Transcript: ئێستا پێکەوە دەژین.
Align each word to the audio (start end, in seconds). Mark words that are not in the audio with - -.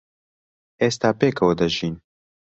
ئێستا 0.79 1.09
پێکەوە 1.19 1.53
دەژین. 1.59 1.95